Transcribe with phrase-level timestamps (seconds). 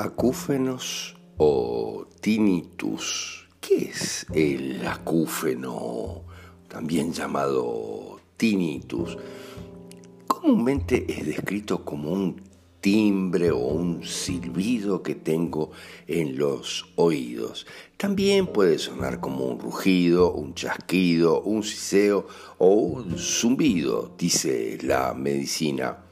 [0.00, 3.46] acúfenos o tinnitus.
[3.60, 6.22] ¿Qué es el acúfeno,
[6.68, 9.18] también llamado tinnitus?
[10.26, 12.40] Comúnmente es descrito como un
[12.80, 15.70] timbre o un silbido que tengo
[16.06, 17.66] en los oídos.
[17.98, 22.26] También puede sonar como un rugido, un chasquido, un siseo
[22.56, 26.09] o un zumbido, dice la medicina.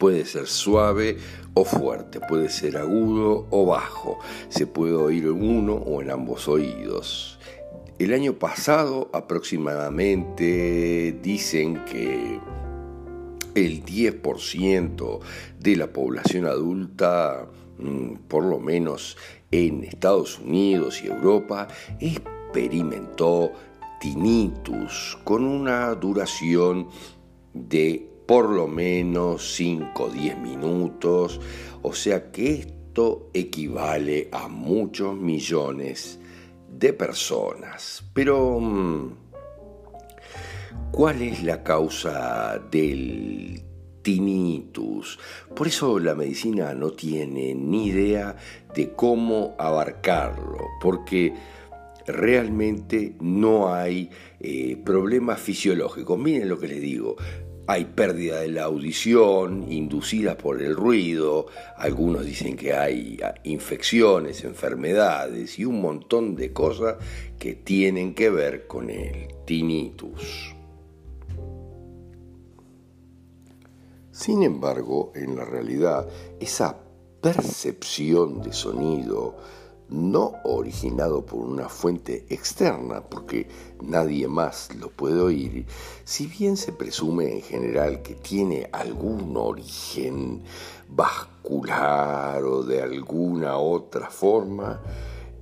[0.00, 1.18] Puede ser suave
[1.52, 4.18] o fuerte, puede ser agudo o bajo,
[4.48, 7.38] se puede oír en uno o en ambos oídos.
[7.98, 12.40] El año pasado aproximadamente dicen que
[13.54, 15.20] el 10%
[15.58, 19.18] de la población adulta, mm, por lo menos
[19.50, 23.52] en Estados Unidos y Europa, experimentó
[24.00, 26.88] tinnitus con una duración
[27.52, 31.40] de por lo menos 5 o 10 minutos,
[31.82, 36.20] o sea que esto equivale a muchos millones
[36.68, 38.04] de personas.
[38.14, 39.14] Pero, mm,
[40.92, 43.64] ¿cuál es la causa del
[44.02, 45.18] tinnitus?
[45.56, 48.36] Por eso la medicina no tiene ni idea
[48.72, 51.34] de cómo abarcarlo, porque
[52.06, 54.08] realmente no hay
[54.38, 56.16] eh, problemas fisiológicos.
[56.16, 57.16] Miren lo que les digo,
[57.70, 65.56] hay pérdida de la audición inducida por el ruido, algunos dicen que hay infecciones, enfermedades
[65.56, 66.96] y un montón de cosas
[67.38, 70.52] que tienen que ver con el tinnitus.
[74.10, 76.08] Sin embargo, en la realidad,
[76.40, 76.76] esa
[77.22, 79.36] percepción de sonido
[79.90, 83.48] no originado por una fuente externa, porque
[83.82, 85.66] nadie más lo puede oír,
[86.04, 90.42] si bien se presume en general que tiene algún origen
[90.88, 94.80] vascular o de alguna otra forma,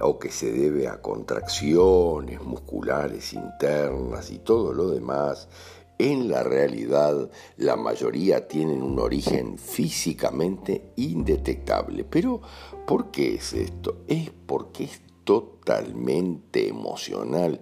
[0.01, 5.49] o que se debe a contracciones musculares internas y todo lo demás,
[5.99, 12.05] en la realidad, la mayoría tienen un origen físicamente indetectable.
[12.05, 12.41] Pero,
[12.87, 13.99] ¿por qué es esto?
[14.07, 17.61] Es porque es totalmente emocional.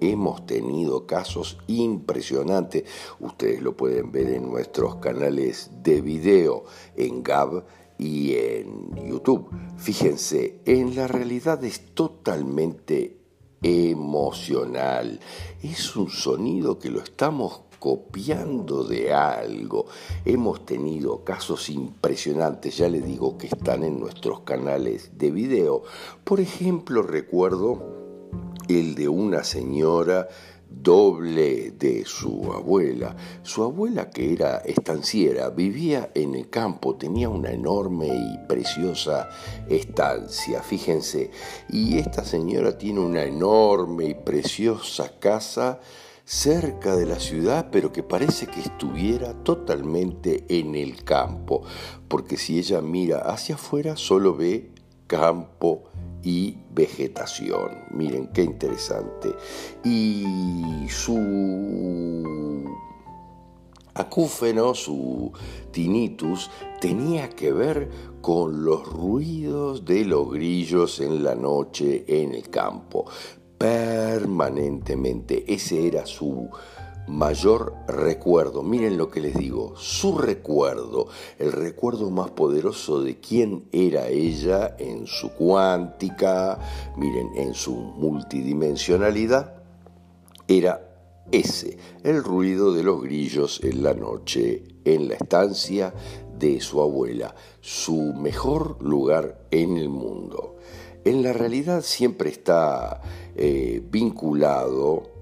[0.00, 2.84] Hemos tenido casos impresionantes,
[3.20, 6.64] ustedes lo pueden ver en nuestros canales de video,
[6.96, 7.64] en Gab
[7.98, 9.48] y en YouTube.
[9.78, 13.23] Fíjense, en la realidad es totalmente
[13.64, 15.18] emocional.
[15.62, 19.86] Es un sonido que lo estamos copiando de algo.
[20.24, 25.82] Hemos tenido casos impresionantes, ya les digo que están en nuestros canales de video.
[26.24, 27.82] Por ejemplo, recuerdo
[28.68, 30.28] el de una señora
[30.82, 33.16] doble de su abuela.
[33.42, 39.28] Su abuela, que era estanciera, vivía en el campo, tenía una enorme y preciosa
[39.68, 41.30] estancia, fíjense,
[41.68, 45.80] y esta señora tiene una enorme y preciosa casa
[46.24, 51.62] cerca de la ciudad, pero que parece que estuviera totalmente en el campo,
[52.08, 54.73] porque si ella mira hacia afuera solo ve
[55.06, 55.84] campo
[56.22, 57.84] y vegetación.
[57.90, 59.34] Miren qué interesante.
[59.84, 62.64] Y su
[63.94, 65.32] acúfeno, su
[65.70, 66.50] tinnitus,
[66.80, 73.06] tenía que ver con los ruidos de los grillos en la noche en el campo.
[73.58, 75.44] Permanentemente.
[75.52, 76.50] Ese era su
[77.06, 78.62] mayor recuerdo.
[78.62, 84.76] Miren lo que les digo, su recuerdo, el recuerdo más poderoso de quién era ella
[84.78, 86.58] en su cuántica,
[86.96, 89.54] miren, en su multidimensionalidad,
[90.48, 90.90] era
[91.32, 95.94] ese, el ruido de los grillos en la noche, en la estancia
[96.38, 100.56] de su abuela, su mejor lugar en el mundo.
[101.04, 103.00] En la realidad siempre está
[103.36, 105.13] eh, vinculado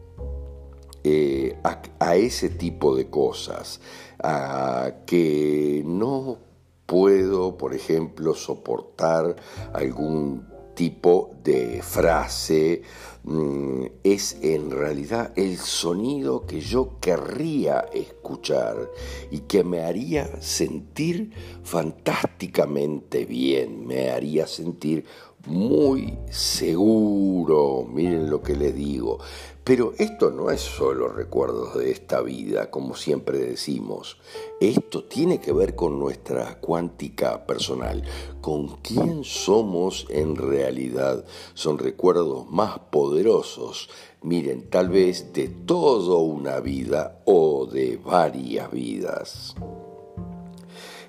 [1.04, 3.80] eh, a, ese tipo de cosas,
[4.22, 6.38] a que no
[6.86, 9.36] puedo, por ejemplo, soportar
[9.72, 12.82] algún tipo de frase,
[13.24, 18.90] mm, es en realidad el sonido que yo querría escuchar
[19.30, 21.32] y que me haría sentir
[21.62, 25.04] fantásticamente bien, me haría sentir
[25.46, 29.18] muy seguro, miren lo que les digo.
[29.64, 34.18] Pero esto no es solo recuerdos de esta vida, como siempre decimos.
[34.60, 38.02] Esto tiene que ver con nuestra cuántica personal,
[38.40, 41.24] con quién somos en realidad.
[41.54, 43.88] Son recuerdos más poderosos,
[44.20, 49.54] miren, tal vez de toda una vida o de varias vidas.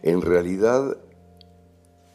[0.04, 0.98] En realidad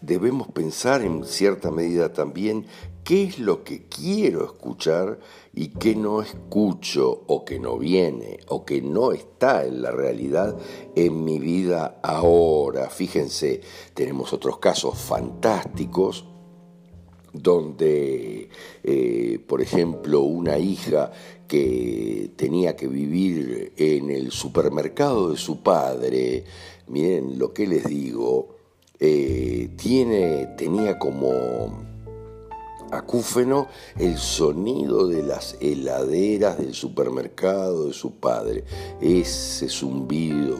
[0.00, 2.67] debemos pensar en cierta medida también
[3.05, 5.19] qué es lo que quiero escuchar
[5.55, 10.56] y qué no escucho o que no viene o que no está en la realidad
[10.95, 12.91] en mi vida ahora.
[12.91, 13.62] Fíjense,
[13.95, 16.27] tenemos otros casos fantásticos
[17.33, 18.51] donde,
[18.85, 21.11] eh, por ejemplo, una hija
[21.47, 26.44] que tenía que vivir en el supermercado de su padre,
[26.89, 28.57] miren lo que les digo,
[29.00, 31.87] eh, tiene, tenía como
[32.91, 33.69] acúfeno
[33.99, 38.65] el sonido de las heladeras del supermercado de su padre,
[39.00, 40.59] ese zumbido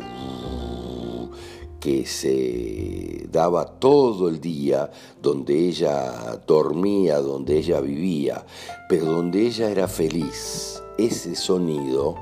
[1.81, 4.91] que se daba todo el día,
[5.23, 8.45] donde ella dormía, donde ella vivía,
[8.89, 10.83] pero donde ella era feliz.
[10.99, 12.17] Ese sonido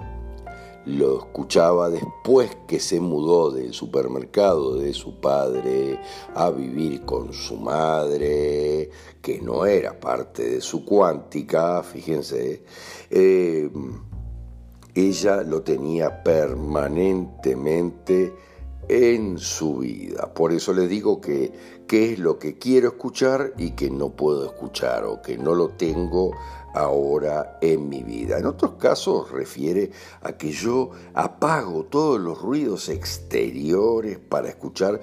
[0.87, 6.01] lo escuchaba después que se mudó del supermercado de su padre
[6.35, 8.91] a vivir con su madre,
[9.21, 12.63] que no era parte de su cuántica, fíjense,
[13.11, 13.69] eh,
[14.95, 18.33] ella lo tenía permanentemente
[18.89, 20.33] en su vida.
[20.35, 21.53] Por eso le digo que
[21.87, 25.71] qué es lo que quiero escuchar y que no puedo escuchar o que no lo
[25.71, 26.33] tengo
[26.75, 28.39] ahora en mi vida.
[28.39, 29.91] En otros casos refiere
[30.23, 35.01] a que yo apago todos los ruidos exteriores para escuchar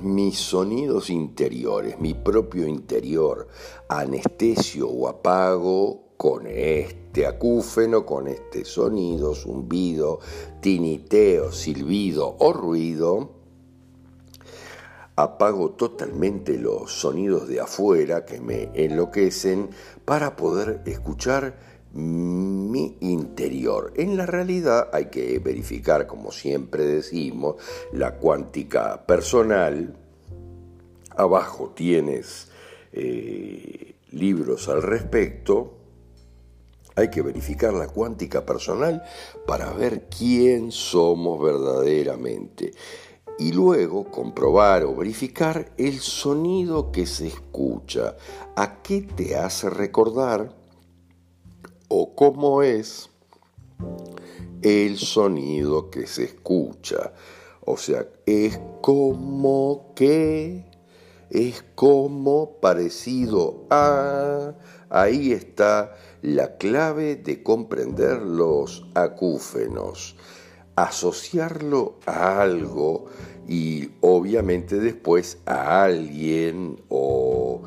[0.00, 3.48] mis sonidos interiores, mi propio interior,
[3.88, 10.20] anestesio o apago con este acúfeno, con este sonido, zumbido,
[10.60, 13.30] tiniteo, silbido o ruido,
[15.16, 19.70] apago totalmente los sonidos de afuera que me enloquecen
[20.04, 21.56] para poder escuchar
[21.92, 23.92] mi interior.
[23.96, 27.56] En la realidad hay que verificar, como siempre decimos,
[27.92, 29.96] la cuántica personal.
[31.16, 32.48] Abajo tienes
[32.92, 35.72] eh, libros al respecto
[36.96, 39.02] hay que verificar la cuántica personal
[39.46, 42.72] para ver quién somos verdaderamente
[43.38, 48.16] y luego comprobar o verificar el sonido que se escucha,
[48.56, 50.56] a qué te hace recordar
[51.88, 53.10] o cómo es
[54.62, 57.12] el sonido que se escucha.
[57.64, 60.64] O sea, es como que,
[61.30, 64.54] es como parecido a,
[64.88, 65.94] ahí está
[66.26, 70.16] la clave de comprender los acúfenos,
[70.74, 73.04] asociarlo a algo
[73.46, 77.62] y obviamente después a alguien o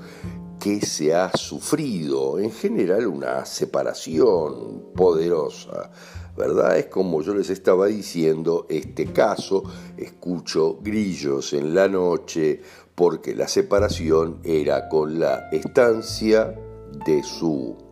[0.59, 5.91] que se ha sufrido, en general una separación poderosa,
[6.35, 6.77] ¿verdad?
[6.77, 9.63] Es como yo les estaba diciendo, este caso,
[9.95, 12.61] escucho grillos en la noche
[12.93, 16.59] porque la separación era con la estancia
[17.05, 17.88] de su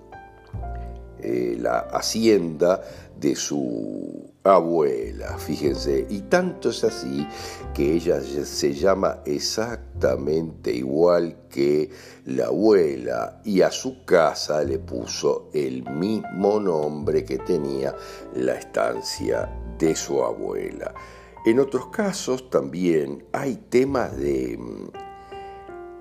[1.27, 2.81] eh, la hacienda
[3.19, 7.27] de su abuela, fíjense, y tanto es así
[7.73, 11.89] que ella se llama exactamente igual que
[12.25, 17.93] la abuela y a su casa le puso el mismo nombre que tenía
[18.35, 20.93] la estancia de su abuela.
[21.45, 24.57] En otros casos también hay temas de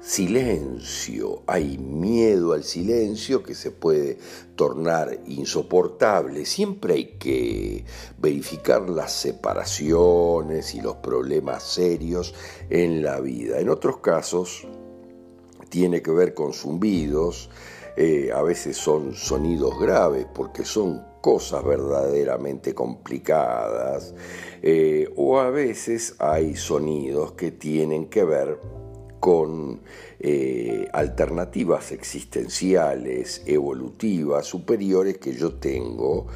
[0.07, 4.19] silencio, hay miedo al silencio que se puede
[4.55, 6.47] tornar insoportable.
[6.47, 7.85] Siempre hay que
[8.17, 12.35] verificar las separaciones y los problemas serios
[12.71, 13.59] en la vida.
[13.59, 14.69] En otros casos
[15.71, 17.51] tiene que ver con zumbidos,
[17.97, 24.15] eh, a veces son sonidos graves porque son cosas verdaderamente complicadas,
[24.63, 28.61] eh, o a veces hay sonidos que tienen que ver
[29.21, 29.81] con
[30.21, 36.27] eh, alternativas existenciales, evolutivas, superiores que yo tengo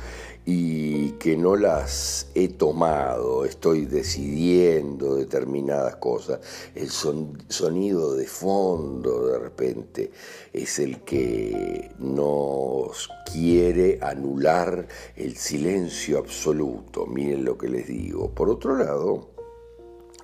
[0.47, 6.41] y que no las he tomado, estoy decidiendo determinadas cosas.
[6.75, 10.11] El sonido de fondo de repente
[10.53, 18.31] es el que nos quiere anular el silencio absoluto, miren lo que les digo.
[18.31, 19.29] Por otro lado,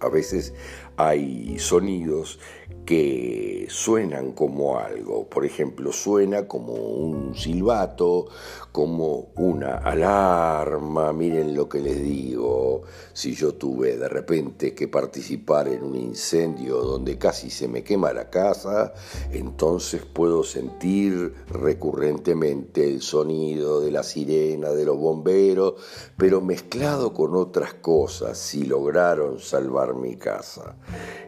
[0.01, 0.55] a veces
[0.97, 2.39] hay sonidos
[2.87, 8.27] que suenan como algo, por ejemplo, suena como un silbato,
[8.71, 15.67] como una alarma, miren lo que les digo, si yo tuve de repente que participar
[15.67, 18.95] en un incendio donde casi se me quema la casa,
[19.33, 25.75] entonces puedo sentir recurrentemente el sonido de la sirena, de los bomberos,
[26.17, 30.77] pero mezclado con otras cosas, si lograron salvar mi casa.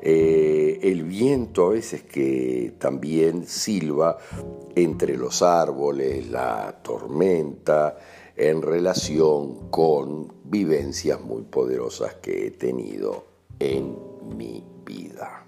[0.00, 4.18] Eh, el viento a veces que también silba
[4.74, 7.98] entre los árboles, la tormenta,
[8.36, 13.26] en relación con vivencias muy poderosas que he tenido
[13.58, 13.96] en
[14.36, 15.47] mi vida.